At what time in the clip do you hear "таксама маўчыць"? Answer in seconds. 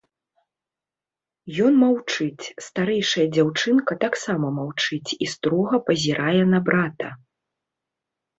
4.05-5.11